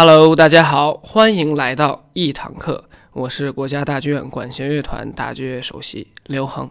[0.00, 6.70] Hello，大家好，欢迎来到一堂课，我是国家大剧院管弦乐团大剧院首席刘恒。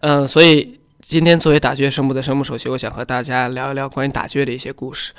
[0.00, 5.12] 嗯，所以今天作为打击乐声部的声部首席，我想和大家聊一聊关于打击乐的一些故事。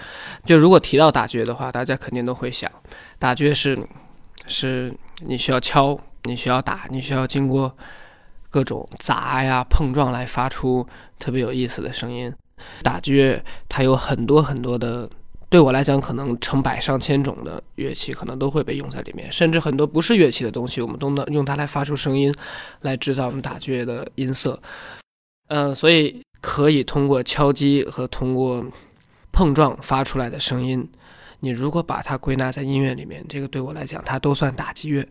[0.43, 2.67] 就如果提到打击乐的话，大家肯定都会想，
[3.19, 3.77] 打击乐是
[4.47, 7.77] 是你需要敲，你需要打，你需要经过
[8.49, 10.87] 各种砸呀、碰撞来发出
[11.19, 12.33] 特别有意思的声音。
[12.81, 15.07] 打击乐它有很多很多的。
[15.49, 22.33] 对我来讲，可能成百上千种的乐器可能都会被用在里面，甚至很多不是乐器的东西，我们都能用它来发出声音，
[22.81, 24.61] 来制造我们打击乐的音色。
[25.47, 28.65] 嗯，所以可以通过敲击和通过
[29.31, 30.85] 碰撞发出来的声音，
[31.39, 35.07] 你如果把它归纳在音乐里面，这个对我来讲，它都算打击乐。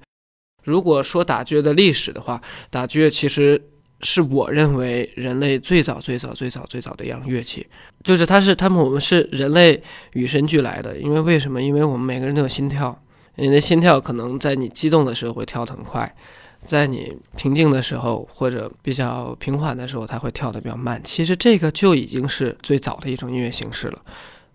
[0.63, 3.71] 如果说打击乐的历史的话，打击乐其实。
[4.03, 7.67] 是我认为人类最早、最早、最早、最早的一样乐器，
[8.05, 10.99] 就是它是他们我们是人类与生俱来的。
[10.99, 11.63] 因为为什么？
[11.63, 13.03] 因为我们每个人都有心跳，
[13.37, 16.15] 你的心跳可能在你激动的时候会跳得很快，
[16.61, 21.01] 在你平静的时候或者比较平缓的时候，它会跳得比较慢。
[21.03, 24.03] 其实这个就已经是最早的一种音乐形式了。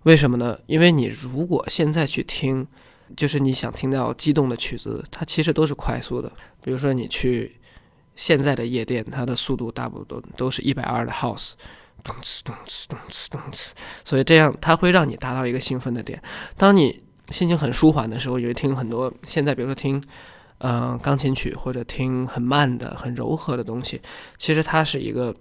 [0.04, 0.56] 为什么呢？
[0.68, 2.68] 因为你如果现在去听，
[3.18, 6.32] 就是你想听到激动的曲子，它其实都是快速的。
[6.64, 7.56] 比如说你去。
[8.16, 11.54] 现在的夜店，它的速度大部分都都是一百二的 house，
[12.04, 13.72] 咚哧咚哧咚哧咚哧，
[14.04, 16.22] 所以这样它会让你达到一个兴奋的点。
[16.56, 20.04] 当你心情很舒缓的时候，你会听很多现在，比如说听，
[20.58, 24.02] 呃，钢琴曲或者听很慢的、很柔和的东西，
[24.38, 25.36] 其实它是一个。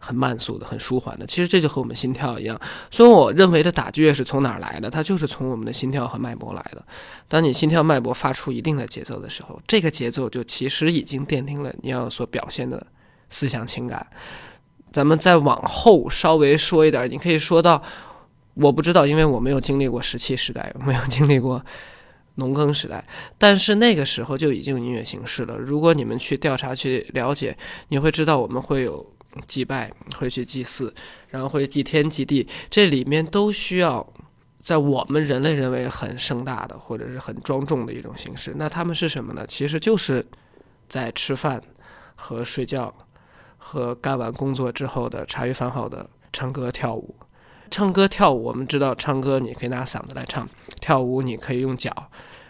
[0.00, 2.58] 很慢速的，很舒缓的，其实这就和我们心跳一样。
[2.90, 4.88] 所以我认为的打击乐是从哪儿来的？
[4.88, 6.82] 它就是从我们的心跳和脉搏来的。
[7.26, 12.86] 当你心跳脉搏发出一定的节奏的时候，这个节奏就其实已经奠定了你要所表现的
[13.28, 14.06] 思想情感。
[14.92, 17.82] 咱们再往后稍微说一点，你可以说到，
[18.54, 21.62] 我不知道，因为我没有经历过石器时代，没有经历过
[22.36, 23.04] 农耕时代，
[23.36, 25.58] 但是那个时候就已经有音乐形式了。
[25.58, 27.56] 如果你们去调查去了解，
[27.88, 29.04] 你会知道我们会有。
[29.46, 30.92] 祭拜会去祭祀，
[31.28, 34.04] 然后会祭天祭地，这里面都需要
[34.60, 38.52] 在我们人类认为很盛大的或者是很庄重的一种形式。
[38.56, 39.46] 那他们是什么呢？
[39.46, 40.26] 其实就是
[40.88, 41.62] 在吃饭
[42.16, 42.92] 和睡觉
[43.56, 47.14] 和干完工作之后的茶余饭后的唱歌跳舞。
[47.70, 50.48] 唱歌跳舞，我们知道唱歌你可以拿嗓子来唱，
[50.80, 51.92] 跳舞你可以用脚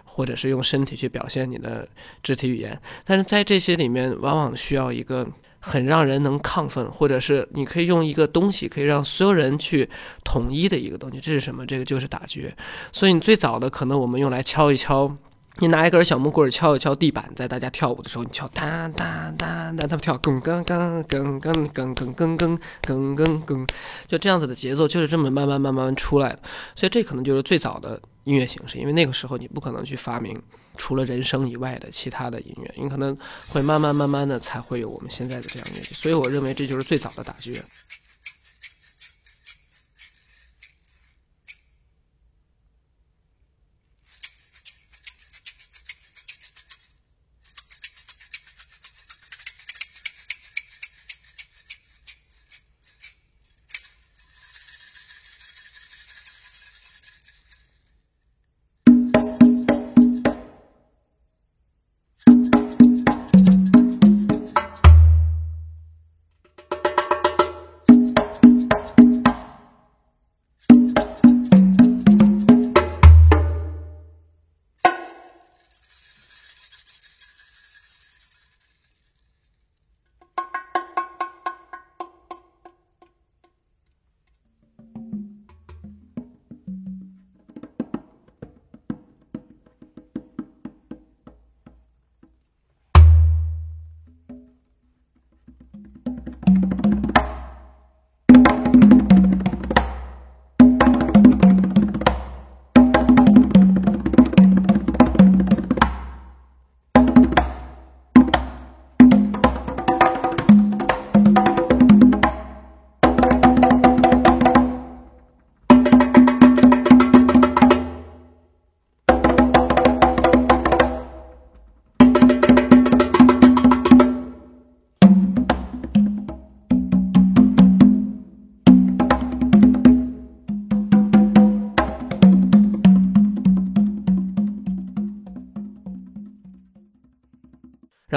[0.04, 1.88] 或者是用身体去表现你的
[2.22, 2.80] 肢体语言。
[3.04, 5.28] 但是在这些里面，往往需要一个。
[5.60, 9.88] 很让人能亢奋，或者是你可以用一个东西可以让所有人去
[10.24, 11.66] 统一的一个东西，这是什么？
[11.66, 12.52] 这个就是打击。
[12.92, 15.16] 所以你最早的可能我们用来敲一敲，
[15.58, 23.66] 你拿一根小木棍敲一敲地板，在大家跳舞的时候，你敲哒哒哒哒，他们跳更更更更更更更更更更更，
[24.06, 26.40] 就这样子的节奏就是这么慢慢慢慢出来的。
[26.76, 30.36] 所以这可能就是最早的音乐形式，因为那个时候你不可能去发明。
[30.80, 33.16] 除了人声以外的其他的音乐，你可能
[33.48, 37.60] 会慢慢慢慢的才会有我们现在的这样乐器，所以我认为这就是最早的打击乐。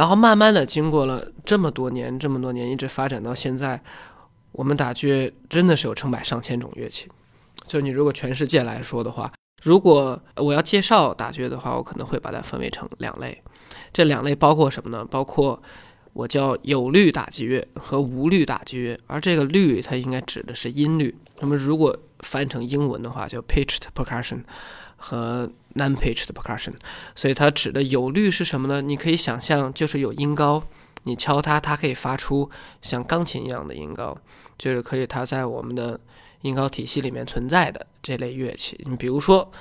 [0.01, 3.80] 然后慢慢的，经过了这么多年，这么多年，一直发展到现在，
[4.51, 7.07] 我们打击乐真的是有成百上千种乐器。
[7.68, 9.31] 就你如果全世界来说的话，
[9.62, 13.44] 如果我要介绍打击乐的话，我可能会把它分为成两类。
[13.94, 15.06] 这两类包括什么呢？
[15.06, 15.62] 包括
[16.13, 19.00] 我叫有律打击乐和无律打击乐。
[19.06, 21.15] 而这个律它应该指的是音律。
[21.42, 24.42] 那么如果翻成英文的话，叫 pitched percussion
[25.01, 26.74] 和 non-pitched percussion。
[27.15, 28.81] 所以它指的有律是什么呢？
[28.81, 30.63] 你可以想象，就是有音高，
[31.03, 32.50] 你敲它，它可以发出
[32.81, 34.15] 像钢琴一样的音高，
[34.57, 36.00] 就是可以它在我们的。
[36.44, 39.51] 音高体系里面存在的这类乐器，你比如说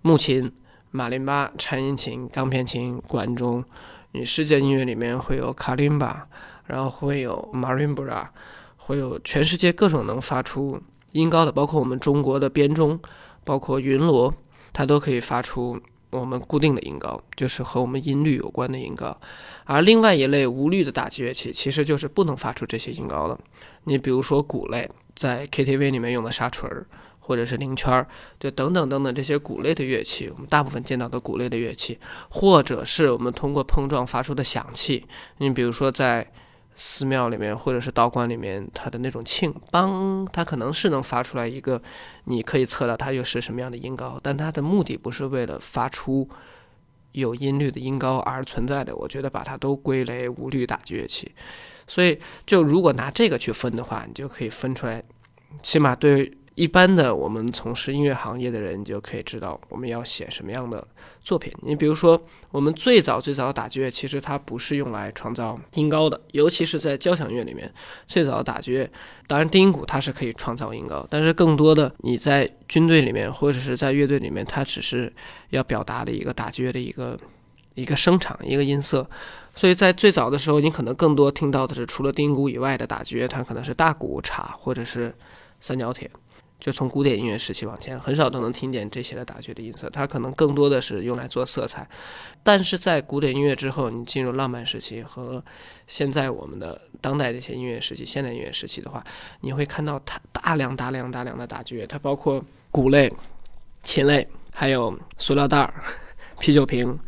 [0.00, 0.50] 木琴、
[0.90, 3.62] 马林巴、颤音琴、钢片琴、管中。
[4.12, 6.26] 你世界音乐里面会有卡林巴，
[6.64, 8.32] 然后会有马林布拉，
[8.78, 10.80] 会有全世界各种能发出
[11.12, 12.98] 音高的，包括我们中国的编钟，
[13.44, 14.32] 包括云锣，
[14.74, 15.80] 它都可以发出
[16.10, 19.18] 我们固定的音高，就是和我们音律有关的音高。
[19.64, 23.38] 而另外一类无律的打击乐器，其实就是不能发出这些音高的。
[23.84, 24.86] 你比如说鼓类。
[25.16, 26.84] 在 KTV 里面用的沙锤儿，
[27.20, 28.04] 或者是铃圈儿，
[28.40, 31.96] 就等等等等这些鼓类的乐器，我们大部分见到的鼓类的乐器，
[32.28, 35.06] 或者是我们通过碰撞发出的响器。
[35.38, 36.28] 你比如说在
[36.74, 41.80] 寺庙里面，或者是道观里面，它的那种磬，梆，它可能是能发出来一个，
[42.24, 46.28] 你可以测到它又是什么样的音高，但它的目的不是为了发出
[47.12, 48.94] 有音律的音高而存在的。
[48.96, 51.30] 我觉得把它都归类无律打击乐器。
[51.86, 55.02] 所以，就如果拿这个去分的话，你就可以分出来，
[55.62, 60.86] 起码对一般的我们从事音乐行业的人，就可以知道我们要写什么样的
[61.20, 61.52] 作品。
[61.62, 62.20] 你比如说，
[62.52, 67.72] 我们最早最早的打击乐，其实它不是用来创造音高的，尤其是在交响乐里面，
[68.06, 68.88] 最早的打击乐，
[69.26, 75.12] 当然低音鼓它是可以创造音高，但是更多的你在军队里面或者是在乐队里面，它只是
[75.50, 77.18] 要表达的一个打击乐的一个
[77.74, 79.04] 一个声场，一个音色。
[79.56, 85.12] 所以在最早的时候，你可能更多听到的是除了低音鼓以外的打击乐，它可能是大鼓、镲或者是
[85.58, 86.08] 三角铁。
[86.60, 91.86] 就从古典音乐时期往前，很少都能听见这些的打击的音色，它可能更多的是用来做色彩。
[92.42, 95.44] 但是在古典音乐之后，你进入浪漫时期和
[95.86, 99.04] 现在我们的当代这些音乐时期、现代音乐时期的话，
[99.40, 103.12] 你会看到它大量、大量、大量的打击乐，它包括鼓类、
[103.82, 105.74] 琴类，还有塑料袋儿、
[106.40, 106.98] 啤酒瓶。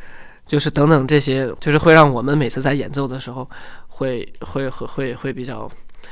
[0.47, 3.51] 就是等等这些，就是会让我们每次在演奏的时候，
[3.89, 5.69] 会会会会会比较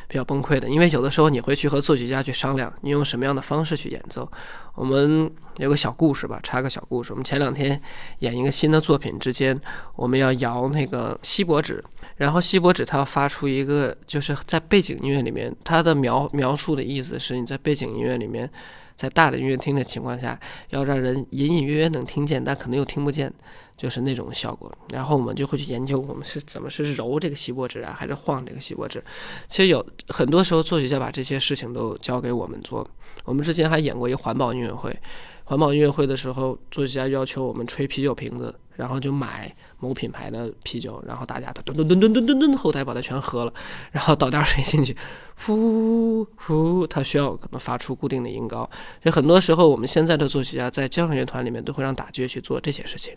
[0.09, 0.69] 比较崩溃的。
[0.69, 4.31] 因为有的时候你会去和作曲家去商量，你用什么样的方式去演奏。
[4.75, 7.13] 我们有个小故事吧，插个小故事。
[7.13, 7.81] 我们前两天
[8.19, 9.59] 演一个新的作品之间，
[9.97, 11.83] 我们要摇那个锡箔纸，
[12.17, 18.51] 然后锡箔纸它要发出一个，就是在背景音乐里面，它的描描述的意思是你在背景音乐里面。
[18.97, 20.39] 在大的音乐厅的情况下，
[20.71, 23.33] 要让人隐隐约约能听见，但可能又听不见，
[23.77, 24.71] 就是那种效果。
[24.93, 29.03] 然后我们就会去研究，我们是怎么是揉这个锡箔纸啊，还是晃这个锡箔纸？
[29.49, 32.89] 其实有很多时候，作曲家把这些事情都交给我们做。
[33.25, 34.95] 我们之前还演过一个环保音乐会。
[35.45, 43.53] 环保音乐会的时候，作曲家要求我们吹啤酒瓶子，然后就买某品牌的啤酒，然后大家都吨吨吨吨吨吨后台把它全喝了，
[43.93, 44.97] 然后倒点水进去，
[45.37, 48.69] 呼呼，它需要可能发出固定的音高。
[49.03, 53.15] 就很多时候，我们现在的作曲家在交响乐团里面都会让打爵去做这些事情。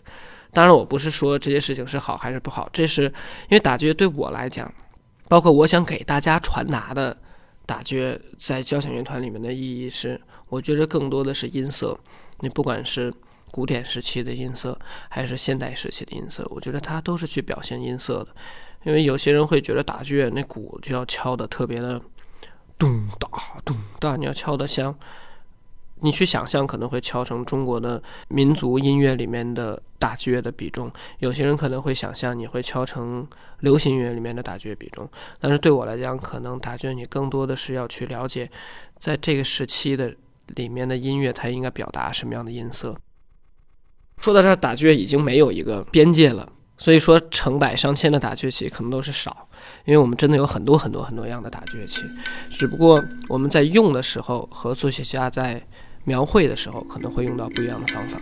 [0.52, 4.70] 当然，我不是说这些事情是好还是不好，这是因为打爵对我来讲，
[5.28, 7.16] 包括我想给大家传达的
[7.64, 10.20] 打爵在交响乐团里面的意义是。
[10.48, 11.98] 我觉得更多的是音色，
[12.40, 13.12] 你不管是
[13.50, 14.78] 古典时期的音色，
[15.08, 18.28] 还是现代时期的音色，我觉得它都是去表现音色的。
[18.84, 22.00] 因为有些人会觉得打击乐那鼓就要敲的特别的
[22.78, 23.28] 咚哒
[23.64, 24.96] 咚哒，你要敲的像，
[26.00, 30.90] 你去想象可能会敲成中国的民族音乐里面的打击乐的比重。
[31.18, 33.26] 有些人可能会想象你会敲成
[33.60, 35.10] 流行音乐里面的打击乐比重。
[35.40, 38.48] 但是对我来讲，可能打击乐你更多的是要去了解，
[38.96, 40.14] 在这个时期的。
[40.56, 42.96] 里面的音乐它应该表达什么样的音色？
[44.18, 49.48] 说到这儿，打击乐已经没有一个边界了，所以说成百上千的打击乐器可能都是少，
[49.84, 52.02] 因为我们真的有很多很多很多样的打击乐器，
[52.50, 55.62] 只不过我们在用的时候和作曲家在
[56.04, 58.18] 描绘的时候可能会用到不一样的方法。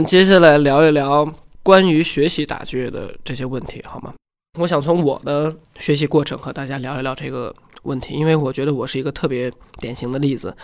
[0.00, 1.30] 们接下来聊一聊
[1.62, 4.14] 关于学习打击乐的这些问题，好吗？
[4.58, 10.56] 我想从我的学习过程和大家聊一聊这个问题，因为我觉得我是一个特别典型的例子。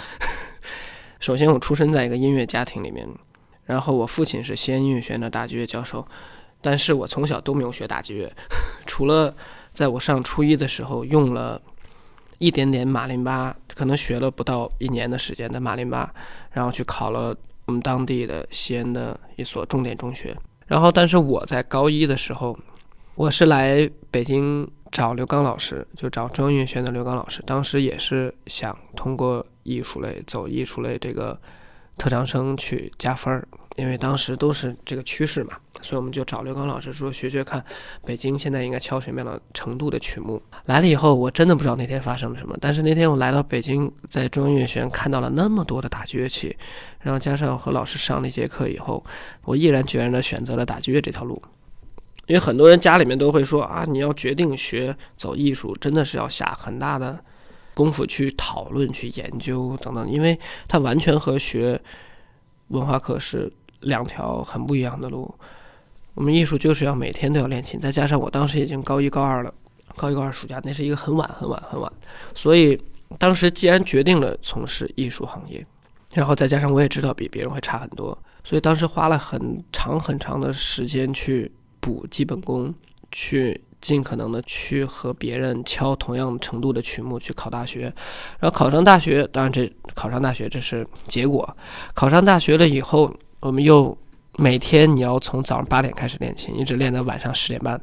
[1.20, 3.06] 首先，我出生在一个音乐家庭里面，
[3.66, 6.06] 然后我父亲是西安音乐学院的打击乐教授，
[6.62, 8.32] 但是我从小都没有学打击乐，
[8.86, 9.34] 除了
[9.70, 11.60] 在我上初一的时候用了
[12.38, 16.10] 一点点马林巴，可能学了不到一年的时间的马林巴，
[16.52, 17.36] 然后去考了。
[17.66, 22.56] 我们当地的西安的一所重点中学，然后，但是我在高一的时候，
[23.16, 31.38] 我是来北京找刘刚老师，就找中央音乐学院的刘刚老师，当时也是想通过艺术类走艺术类这个
[31.98, 33.46] 特长生去加分儿。
[33.76, 37.62] 因为当时都是这个趋势嘛，所以我们就找刘刚老师说学学看，
[38.06, 40.40] 北京现在应该敲什么样的程度的曲目。
[40.64, 42.56] 来了以后，我真的不知道那天发生了什么。
[42.58, 46.56] 但是那天我来到北京，在中央音乐学院看到了那么多的打击乐器，
[47.00, 49.04] 然后加上和老师上了一节课以后，
[49.44, 51.42] 我毅然决然地选择了打击乐这条路。
[52.28, 57.22] 因为很多人家里面都会说啊，你要决定学走艺术，真的是要下很大的
[57.76, 61.80] 功夫去讨论、去研究等等，因为它完全和学
[62.70, 63.52] 文化课是。
[63.80, 65.32] 两条很不一样的路，
[66.14, 69.54] 我们艺术就是要每天都要练琴，再加上我当时已经高一高二了，
[69.94, 71.92] 高一高二暑假那是一个很晚很晚很晚，
[72.34, 72.80] 所以
[73.18, 75.64] 当时既然决定了从事艺术行业，
[76.14, 82.74] 然后再加上我也知道比别人会差很多，所以当时花了很长很长的时间去补基本功，
[83.16, 83.58] 去。
[83.78, 87.82] 尽可能的去和别人敲同样程度的曲目去考大学，
[88.40, 91.56] 然后考上大学，当然这考上大学这是结果。
[91.94, 93.96] 考上大学了以后，我们又
[94.38, 97.80] 每天你要从早上八点开始练琴，一直练到晚上十点半。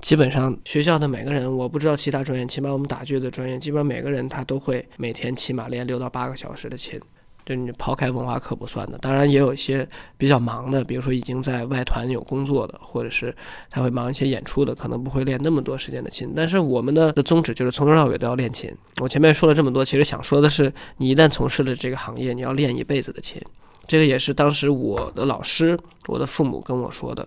[0.00, 7.00] 基本上学校的每个人，我不知道其他专业，起码我们打剧的专业，基本上每个人他都会每天起码练六到八个小时的琴。
[7.48, 9.88] 就你抛开文化课不算的，当然也有一些
[10.18, 13.34] 比较忙的，比如说已经在外团有工作的，或者是
[13.70, 16.34] 他会忙一些演出的，可能不会练那么多时间的琴。
[16.36, 18.70] 但是我们的的宗旨就是从头到尾都要练琴。
[19.00, 23.40] 我前面说了这么多，其实想说的是，你一旦从事了这个行业，你要练一辈子的琴。
[23.86, 27.26] 这个也是当时我的老师、我的父母跟我说的，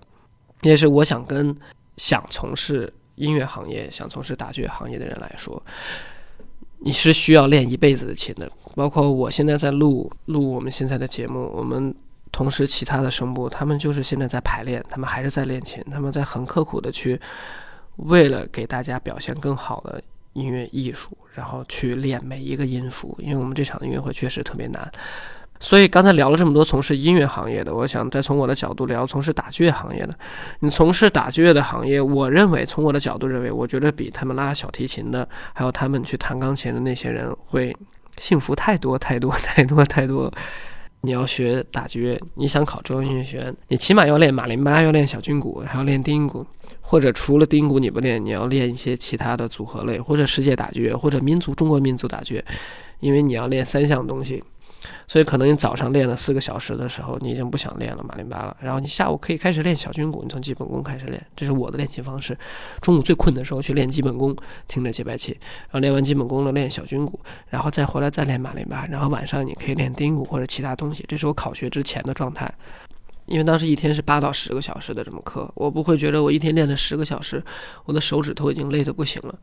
[0.62, 1.56] 也是我想跟
[1.98, 5.60] 想从事音乐行业、想从事打击行业的人来说。
[6.84, 11.94] 你是需要练一辈子的琴的，包括我现在在录录我们现在的节目，我们
[12.32, 17.20] 同时其他的声部，他们就是现在在排练，他们还是在练琴，他们在很刻苦的去
[17.98, 20.02] 为了给大家表现更好的
[20.34, 24.92] 音乐艺术，然后去练每一个音符，因为我们这场的音乐会确实特别难。
[25.62, 30.18] 所以刚才聊了这么多从事音乐行业的，我想再从我的角度聊从事打击乐行业的。
[30.60, 37.78] 你从事打击乐的行业，我认为从我的角度认为，我觉得比他们拉小提琴的，还有他们去弹钢琴的那些人会
[38.18, 40.34] 幸福太多太多太多太多。
[41.02, 46.44] 你要学打击乐，你想考中央音乐学院，你起码要练马林巴，要练小军鼓，还要练丁鼓，
[46.82, 52.46] 或者除了丁鼓你不练，你要练一些其他的组合类，或者世界打击乐，或者民族中国民族打击乐，
[53.00, 54.44] 因为你要练三项东西。
[55.08, 58.56] 所以可能你早上练了四个小时的时候，你已经不想练了马林巴了。
[58.60, 62.38] 然后你下午可以开始练小军鼓，你从基本功开始练，这是我的练琴方式。
[62.82, 64.36] 中午最困的时候去练基本功，
[64.68, 67.20] 听着节拍器，然后练完基本功了练小军鼓，
[67.50, 68.86] 然后再回来再练马林巴。
[68.88, 72.52] 然后晚上你可以练丁鼓或者其他东西，这是我考学之前的状态。
[73.32, 77.42] 因为当时一天是八到十个小时的这么课，我不会觉得我一天练了十个小时，
[77.86, 79.34] 我的手指头已经累得不行了。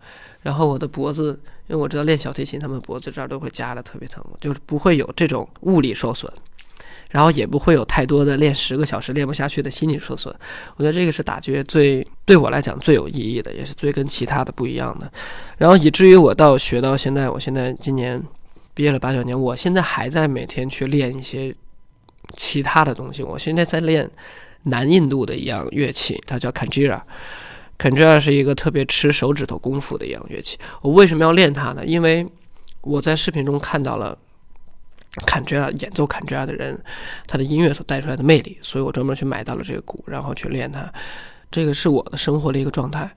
[0.43, 6.31] 然后我的脖子，因为我知道练小提琴，他们脖子这儿都会夹的特别疼，就是不会有这种物理受损，
[7.09, 10.35] 然后也不会有太多的练十个小时练不下去的心理受损。
[10.77, 15.11] 我觉得这个是打击最对我来讲最有意义的，也是最跟其他的不一样的。
[15.57, 18.23] 然后以至于我到学到现在，我现在今年
[18.75, 21.55] 毕业了八九年，我现在还在每天去练一些。
[22.37, 24.09] 其他的东西，我现在在练
[24.65, 27.01] 南印度的一样乐器，它叫 Kanjira。
[27.79, 30.59] Kanjira 是一个特别吃手指头功夫的一样乐器。
[30.83, 31.87] 我为什么要练它呢？
[31.87, 32.27] 因为
[32.81, 34.19] 我在视频中看到了
[35.27, 36.79] Kanjira 演奏 Kanjira 的人，
[37.27, 40.93] 他的音乐所带出来的魅力，所以我专门去买到了这个鼓，然后去练它。
[41.51, 43.11] 这个是我的生活的一个状态。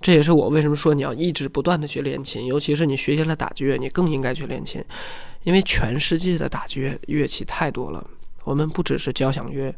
[0.00, 4.82] 这也是我为什么说你要一直不断的去练琴，尤其是你学习了打击乐，你更应该去练琴，
[5.42, 8.02] 因为全世界的打击乐乐器太多了。
[8.44, 9.74] 我们不只是交响乐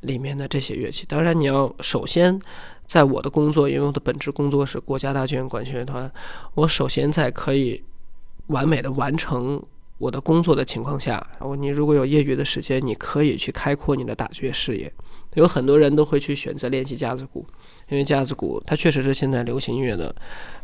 [0.00, 2.40] 里面的这些乐器，当然你要首先
[2.86, 6.10] 在我的工作，因为我的本职工作是国家大剧院管弦乐团，
[6.54, 7.82] 我首先在可以
[8.48, 9.62] 完美的完成
[9.98, 14.92] 我的工作的情况下，然后你如果有业余的时间，你可以去开阔你的打击乐视野。
[15.34, 17.46] 有很多人都会去选择练习架子鼓，
[17.92, 20.14] 因为架子鼓它确实是现在流行音乐的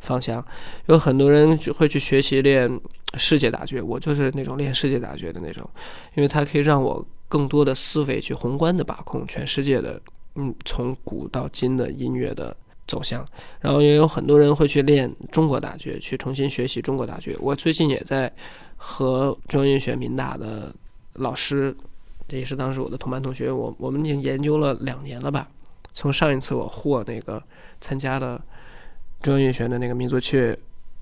[0.01, 0.43] 方向。
[0.87, 2.81] 有很多人会去学习练
[3.19, 5.69] 世界打击，我就是那种练世界打击的那种，
[6.15, 10.01] 因为它可以让我更多的思维去宏观的把控全世界的，
[10.37, 13.23] 嗯，从古到今的音乐的走向。
[13.61, 17.37] 然后也有很多人会去练中国大剧，去重新学习中国大剧。
[17.41, 18.33] 我最近也在
[18.79, 20.75] 和中央音乐学院民大的
[21.15, 21.77] 老师，
[22.27, 25.47] 这也是当时我的同班同学，我我们已经研究了两年了吧。
[25.99, 27.43] 从上一次我获那个
[27.81, 28.41] 参加了
[29.21, 30.57] 中央音乐学院的那个民族乐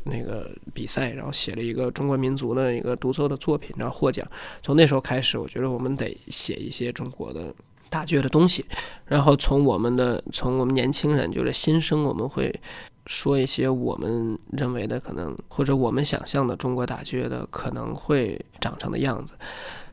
[0.05, 4.27] 那个比赛，然后写了一个中国民族的一个独奏的作品，然后获奖。
[4.63, 7.55] 从那时候开始，我觉得我们得写一些中国的
[7.91, 8.65] 大剧的东西。
[9.05, 12.59] 然后从我们的从我们年轻人就是新生，我们会
[13.05, 19.35] 说一些我们认为的可能或者我们想象的中国大剧的可能会长成的样子。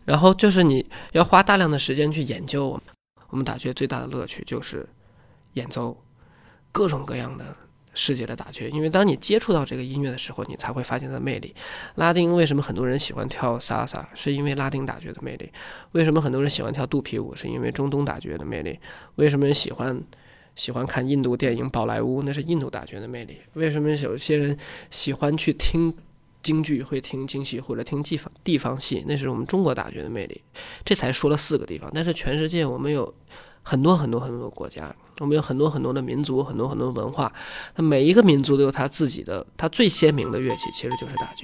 [0.06, 2.80] 然后就是你要花大量的时间去研究。
[3.34, 4.88] 我们打雀最大的乐趣就是
[5.54, 6.00] 演奏
[6.72, 7.44] 各种各样的
[7.96, 11.56] 世界的打雀，因为当你接触到这个音乐的时候，你才会发现它的魅力。
[11.96, 15.48] 拉丁为什么很多人喜欢跳萨萨，是因为拉丁打雀的魅力；
[15.94, 18.78] 为什么很多人喜欢跳肚皮舞，是因为中东打雀的魅力；
[19.16, 20.00] 为什么人喜欢
[20.54, 24.56] 喜欢看印度电影宝莱坞，那是印度打雀的魅力；为什么有些人
[24.92, 25.92] 喜欢去听？
[26.44, 30.42] 京剧会听京戏或者听地方地方戏，那是我们中国大剧的魅力。
[30.86, 33.12] 这才说了四个地方，但是全世界我们有
[33.64, 37.34] 很多很多很多的国家，我们有很多很多的民族，很多很多文化。
[37.76, 41.44] 那每一个民族都有他自己的，他最鲜明的乐器其实就是大剧。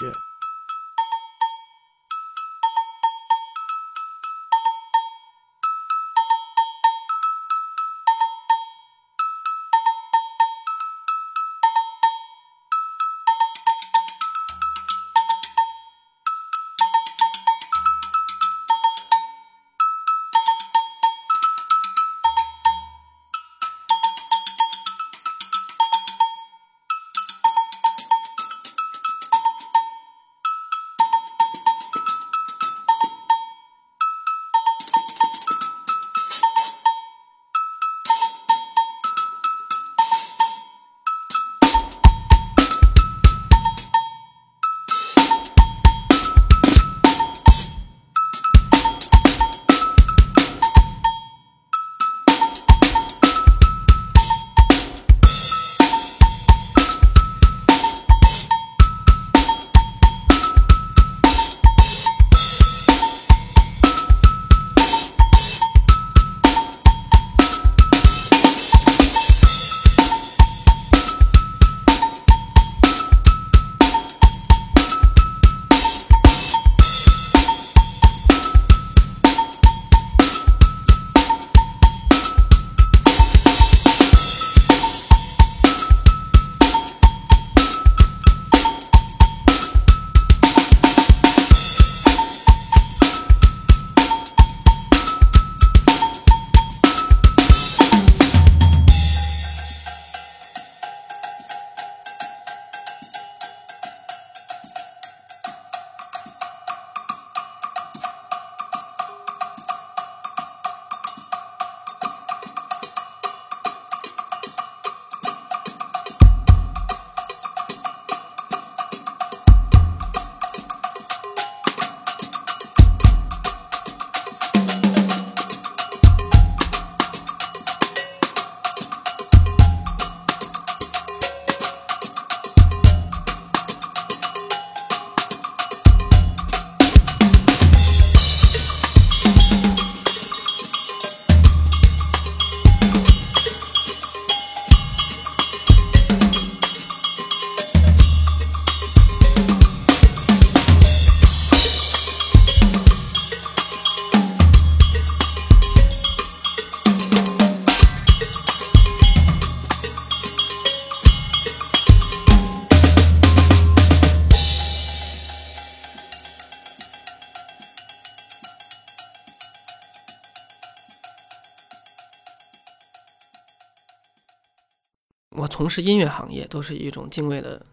[175.39, 177.65] 我从事音乐行业都是一种敬畏的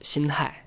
[0.00, 0.66] 心态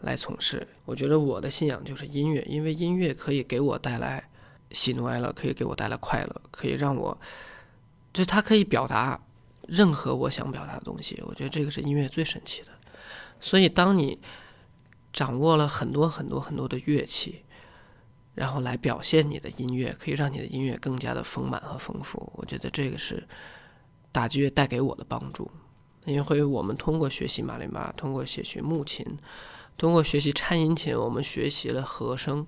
[0.00, 0.66] 来从事。
[0.86, 4.24] 我觉得我的信仰就是音乐，因为音乐可以给我带来
[4.70, 7.20] 喜怒哀乐，可以给我带来快乐，可以让我，
[8.14, 9.20] 就是它可以表达
[9.68, 11.22] 任何我想表达的东西。
[11.26, 12.68] 我觉得这个是音乐最神奇的。
[13.38, 14.18] 所以，当你
[15.12, 17.44] 掌握了很多很多很多的乐器，
[18.34, 22.32] 然后来表现你的音乐，可以让你的音乐更加的丰满和丰富。
[22.36, 23.28] 我觉得这个是
[24.10, 25.50] 打击乐带给我的帮助。
[26.06, 29.04] 因为我们通过学习马林巴，通过学习木琴，
[29.76, 32.46] 通过学习颤音琴，我们学习了和声，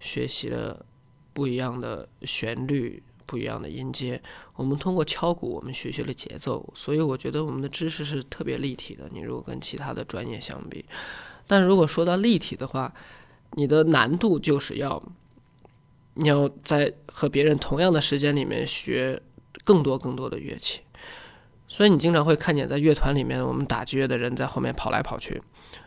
[0.00, 0.84] 学习了
[1.32, 4.20] 不一样的旋律、不一样的音阶。
[4.56, 9.08] 我们通过敲鼓，我们学习了节奏，所以我觉得我们的知识是特别立体的。
[9.12, 10.84] 你如果跟其他的专业相比，
[11.46, 12.92] 但如果说到立体的话，
[13.52, 15.02] 你的难度就是要
[16.14, 19.20] 你要在和别人同样的时间里面学
[19.64, 20.80] 更多更多的乐器。
[21.74, 25.42] 所以你经常会看见在乐团里面，我们打击乐的人在后面跑来跑去。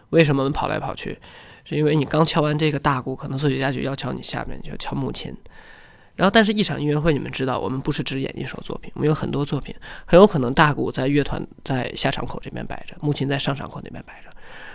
[0.10, 1.18] 为什么我们跑来跑去？
[1.64, 5.34] 是因为你刚敲完这个大鼓，可能作曲家就要敲你下面，就要敲木琴。
[6.18, 9.74] 然后，但是一场音乐会，你们知道，我们不是只演一首作品，我们有很多作品，
[10.06, 14.30] 很有可能大鼓在乐团在下场口这边摆着，木琴在上场口那边摆着。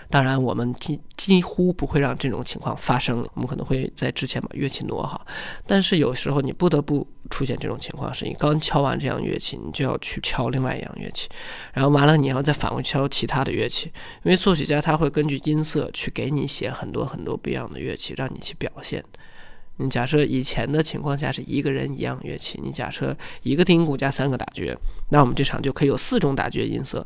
[0.09, 3.27] 当然，我们几几乎不会让这种情况发生。
[3.35, 5.27] 我们可能会在之前把乐器挪好，
[5.67, 11.31] 但是有时候你不得不出现这种情况，是你刚敲完这样乐器，你就要去敲另外一样乐器，
[11.73, 13.91] 然后完了你要再返回敲其他的乐器，
[14.23, 19.03] 因为作曲家他会根据音色去给你写很多很多不一样的乐器，让你去表现。
[19.79, 24.77] 你假设以前的情况下是一个人一样乐器，你假设一个定音鼓加三个打爵，
[25.09, 27.05] 那我们这场就可以有四种打爵音色。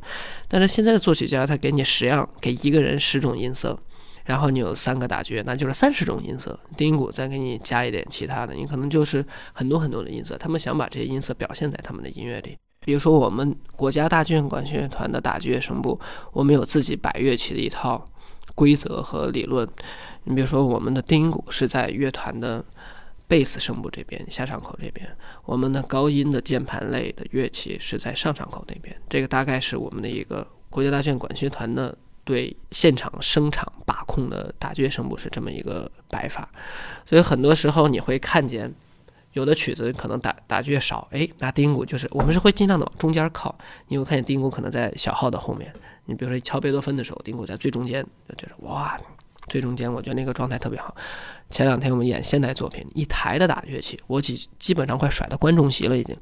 [0.49, 3.79] 但是现在的作曲家他给你十样，给一个人十种音色，
[4.27, 6.59] 然后你有三个打击乐，那就是三十种音色。
[6.77, 10.37] 定音鼓再给你加一点其他的，你可能就是很多很多的音色。
[10.37, 12.59] 他们想把这些音色表现在他们的音乐里。
[12.81, 15.99] 比如说我们国家大剧院管弦乐团的打击乐声部，
[16.33, 18.07] 我们有自己摆乐器的一套
[18.55, 19.67] 规则和理论。
[20.25, 22.65] 你比如说，我们的定音鼓是在乐团的
[23.29, 25.07] 贝斯声部这边，下场口这边；
[25.45, 28.97] 我们的高音的键盘类的乐器是在上场口那边。
[29.09, 36.47] 这个大概是我们的一个国家大剧院管弦团的对现场声场把控的打击乐声部是这么一个摆法。
[37.07, 38.71] 所以很多时候你会看见，
[39.33, 43.57] 有的曲子可能打打击乐少，哎，拿定音鼓就是我们是会尽量的往中间靠。
[43.87, 45.73] 你会看见定音鼓可能在小号的后面。
[46.05, 49.01] 你比如说敲贝多芬的时候，定鼓在最中间，就觉得哇。
[49.49, 50.93] 最中间，我觉得那个状态特别好。
[51.51, 56.17] 前两天我们演现代作品，一台的打乐器，我基基本上快甩到观众席了，已经。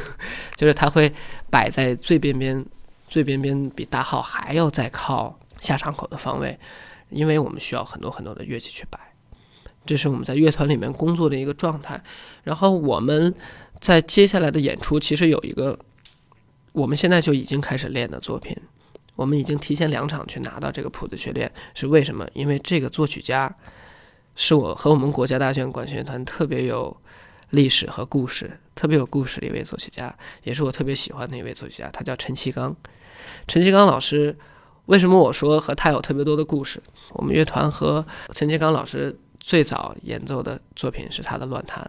[0.56, 1.10] 就是它会
[1.48, 2.62] 摆在最边边，
[3.08, 6.58] 最边边比大号还要再靠下场口的方位，
[7.10, 8.98] 因为我们需要很多很多的乐器去摆。
[9.84, 12.02] 这是我们在乐团里面工作的一个状态。
[12.42, 13.32] 然后我们
[13.80, 15.78] 在接下来的演出，其实有一个
[16.72, 18.56] 我们现在就已经开始练的作品。
[19.14, 22.28] 我们已经提前两场去拿到这个谱子去练，是为什么？
[22.34, 23.50] 因为这个作曲家
[24.34, 26.94] 是我和我们国家大剧院管弦乐团特别有
[27.50, 31.88] 历史和故事、特别有故事的一位作曲家，也是我特别喜欢的一位作曲家。
[31.90, 32.76] 他叫陈其刚。
[33.48, 34.36] 陈其刚老师，
[34.86, 36.82] 为什么我说和他有特别多的故事？
[37.10, 41.88] 我们乐团和陈其刚老师最早演奏的作品是他的乱弹。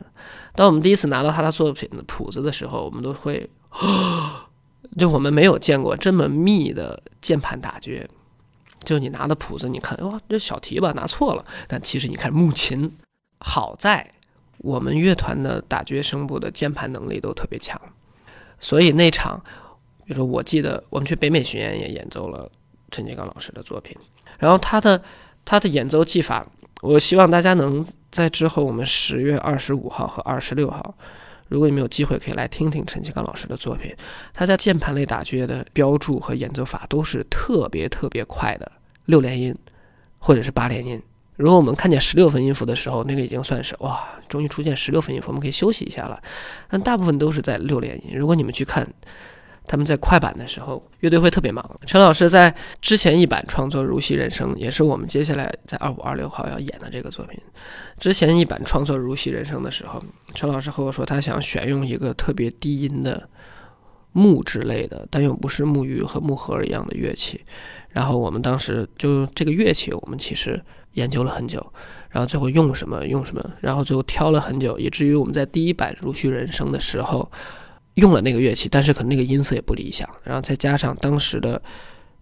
[0.54, 3.50] 当我们第一次拿到他的作品的谱子的时候，我们都会。
[4.98, 8.10] 就我们没有见过这么密的键盘打爵，
[8.84, 12.98] 就你拿的谱子，你看哇，这小提吧拿错了，但其实你看木琴，
[13.40, 14.10] 好在
[14.60, 17.80] 我们乐团的打爵声部的键盘能力都特别强，
[18.60, 19.40] 所以那场，
[20.06, 22.50] 比如说我记得我们去北美巡演也演奏了
[22.90, 23.96] 陈金刚老师的作品，
[24.40, 25.02] 然后他的
[25.44, 26.46] 他的演奏技法，
[26.82, 30.96] 我希望大家能在之后我们十月二十五号和二十六号。
[31.50, 33.96] 如果你们有机会，可以来听听陈其刚老师的作品。
[34.34, 38.72] 他在键盘类打击的标注和演奏法都是特别特别快的
[39.06, 39.56] 六连音，
[40.18, 41.02] 或者是八连音。
[41.36, 46.22] 如果我们看见十六分音符的时候，那个已经算是哇，终于出现十六分音符，我们可以休息一下了。
[46.70, 48.18] 但大部分都是在六连音。
[48.18, 48.88] 如果你们去看。
[49.68, 51.80] 他们在快板的时候，乐队会特别忙。
[51.86, 57.38] 陈老师在之前一版创作《如戏人生》，也是我们接下来在二五二六号要演的这个作品。
[58.00, 60.02] 之前一版创作《如戏人生》的时候，
[60.34, 63.28] 陈老师和我说，他想选用一个特别低音的
[64.14, 67.42] 木之类的，但又不是木鱼和木盒一样的乐器。
[67.90, 71.74] 然后我们当时就这个乐器，我们其实研究了很久，
[72.10, 77.30] 然后最后用什么用什么，然后最后挑了很久，以至于我们在第一版《如戏人生》的时候。
[77.98, 81.60] 用了那个乐器，但是可能那个音色也不理想，然后再加上当时的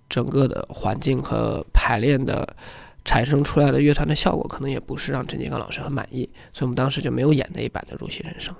[0.10, 2.56] 整个的环境和排练的
[3.04, 8.54] 产生出来的乐团的效果，可能也不是让陈金刚老师很满意，所以我们当时就没有演那一版的《如戏人生》。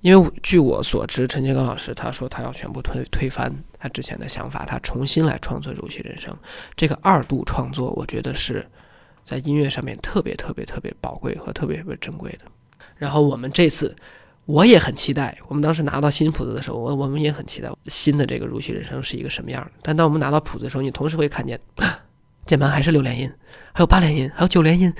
[0.00, 6.32] 因为据我所知，陈金刚老师他说他要全部推推翻他之前的想法，他重新来创作《如戏人生》
[6.76, 8.66] 这个二度创作，我觉得是
[9.22, 12.40] 在音乐上面特别特别特别宝贵和特别特别珍贵的。
[12.96, 13.94] 然后我们这次。
[14.46, 15.36] 我也很期待。
[15.48, 21.58] 我们当时拿到新谱子的时候，我我们也很期待新的这个《如戏人生》是一个什么样但当我们拿到谱子的时候，你同时会看见，
[22.46, 23.32] 键盘还是六连音，
[23.72, 24.92] 还有八连音，还有九连音。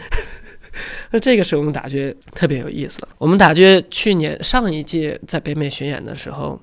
[1.12, 3.06] 那这个是我们打爵特别有意思。
[3.18, 6.60] 我们打爵去年上一届在北美巡演的时候，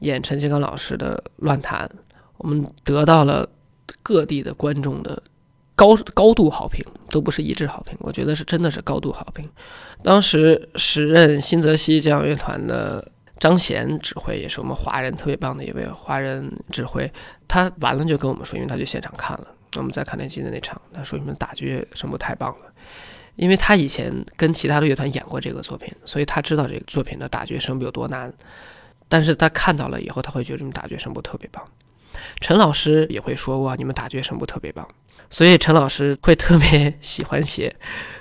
[0.00, 1.88] 演陈其刚老师的乱弹，
[2.38, 3.48] 我们得到了
[4.02, 5.22] 各地的观众的
[5.76, 7.96] 高高度好评，都不是一致好评。
[8.00, 9.48] 我觉得是真的是高度好评。
[10.02, 13.06] 当时时任新泽西交响乐团的
[13.38, 17.10] 张贤指挥，也是我们华人特别棒的一位华人指挥。
[17.46, 22.72] 他完了就跟我们说，因为他去现场看了，我们在卡内基的那场，他说你们打击乐声部太棒了。
[23.36, 28.32] 因为他以前跟其他的乐团演过这个作品，所以他知道这个作品的打击声部有多难。
[29.08, 31.62] 但是他看到了以后，他会觉得你们打击声部特别棒。
[32.40, 34.86] 陈老师也会说哇，你们打击声部特别棒。
[35.28, 37.74] 所以陈老师会特别喜欢写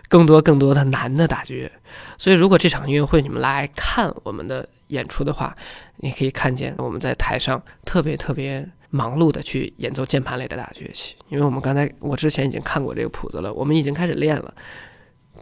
[0.09, 1.71] 更多更多的难的打击乐。
[2.17, 5.55] 所以如果这场音乐会你们来看我们的演出的话，
[5.97, 11.15] 你可以看见我们在台上特别特别忙碌的去演奏键盘类的打击乐器。
[11.29, 14.53] 因为我们刚才我之前已经看过这个谱子了，我们已经开始练了。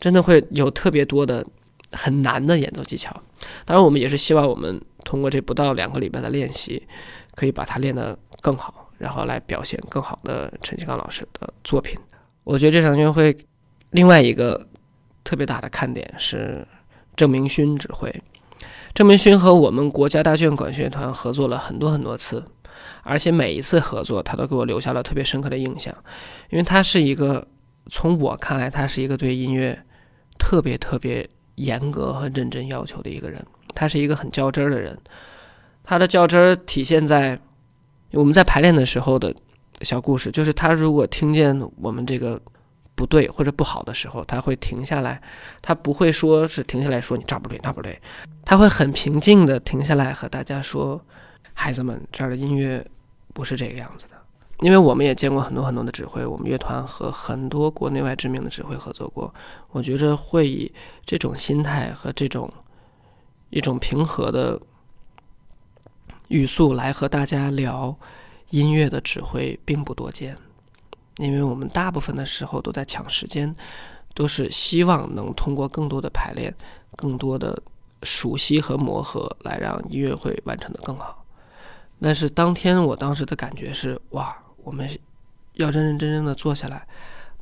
[0.02, 1.46] 真的会有特别多的
[1.92, 3.10] 很难的演奏技巧，
[3.64, 6.86] 当然我们也是希望我们通过这不到两个礼拜的练习，
[7.36, 11.98] 可以把它练得更好，然后来表现更好的陈其刚老师的作品。
[12.44, 13.36] 我觉得这场音乐会
[13.92, 14.68] 另外一个
[15.24, 16.68] 特别大的看点是
[17.16, 18.14] 郑明勋指挥。
[18.94, 22.44] 郑明勋和我们国家大剧院管弦乐团合作了很多很多次，
[23.04, 25.96] 而且每一次合作他都给我留下了特别深刻的印象，
[26.50, 27.48] 因为他是一个。
[27.92, 29.78] 从我看来，他是一个对音乐
[30.40, 33.46] 特别特别严格和认真要求的一个人。
[33.76, 34.98] 他是一个很较真儿的人。
[35.84, 37.40] 他的较真儿体现在
[38.12, 39.36] 我们在排练的时候的
[39.82, 42.42] 小故事，就是他如果听见我们这个
[42.96, 45.22] 不对或者不好的时候，他会停下来，
[45.62, 48.00] 他不会说是停下来说你这儿不对那不对，
[48.46, 51.02] 他会很平静的停下来和大家说
[51.54, 52.86] ：“孩子们，这儿的音乐
[53.34, 54.14] 不是这个样子的。”
[54.62, 59.34] 因为我们也见过很多很多的指挥，我们乐团和很多国内外知名的指挥合作过。
[59.72, 60.72] 我觉着会以
[61.06, 62.50] 这种心态和这种
[63.50, 64.58] 一种平和的
[66.30, 67.96] 语速来和大家聊
[68.50, 70.38] 音乐的指挥并不多见，
[71.18, 73.56] 因为我们大部分的时候都在抢时间，
[74.14, 76.54] 都是希望能通过更多的排练、
[76.96, 77.62] 更多的
[78.04, 81.26] 熟悉和磨合，来让音乐会完成的更好。
[82.02, 84.36] 但是当天我当时的感觉是哇。
[84.66, 84.90] 我们
[85.56, 86.88] 要认认真真的坐下来，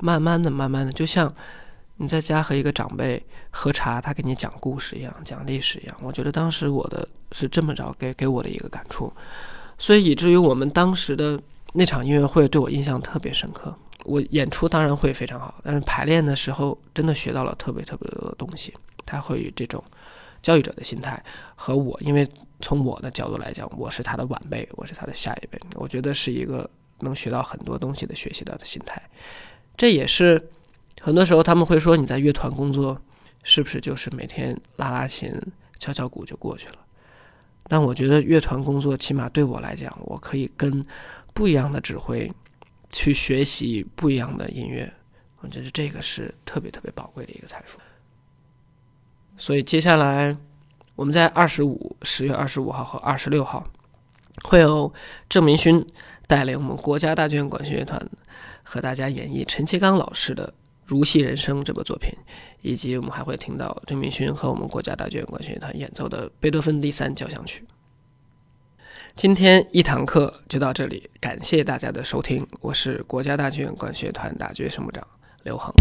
[0.00, 1.32] 慢慢的、慢慢的，就像
[1.96, 5.96] 你在家和一个长辈喝茶，他给你讲故事一样，讲历史一样。
[6.02, 9.12] 我觉得当时我的是这么着给给我的一个感触，
[9.78, 11.40] 所以以至于我们当时的
[11.72, 13.74] 那场音乐会对我印象特别深刻。
[14.04, 18.74] 我演出当然会非常好，但是排练的时候真的学到了特别特别多的东西。
[19.06, 19.82] 他会以这种
[20.42, 21.22] 教育者的心态
[21.54, 22.28] 和我，因为
[22.60, 26.68] 从我的角度来讲，我是他的晚辈，我是他的下一辈，我觉得是一个。
[27.04, 29.02] 能学到很多东西的学习到的心态，
[29.76, 30.40] 这也是
[31.04, 32.96] 很多时候他们会说你在乐团工作
[33.42, 35.34] 是不是就是每天拉拉琴、
[35.80, 36.76] 敲敲鼓就过去了？
[37.64, 40.86] 但我觉得乐团工作起码对我来讲，我可以跟
[41.34, 42.30] 不一样的指挥
[42.88, 44.92] 去学习不一样的音乐，
[45.40, 47.80] 我觉得这个是特别特别宝贵的一个财富。
[49.36, 50.36] 所以接下来
[50.94, 53.66] 我们在二十五十月二十五号和二十六号
[54.44, 54.92] 会有
[55.28, 55.84] 郑明勋。
[56.28, 58.00] 带领我们国家大剧院管弦乐团
[58.62, 60.46] 和大家演绎陈其刚老师的
[60.92, 62.12] 《如戏人生》这部作品，
[62.60, 67.64] 以及我们还会听到郑明勋和我们国家大剧院管弦乐团演奏的贝多芬第三交响曲。
[69.16, 75.06] 今天一堂课就到这里，感谢大家的收听，我是国家大剧院管弦乐团大剧院声部长
[75.44, 75.72] 刘恒。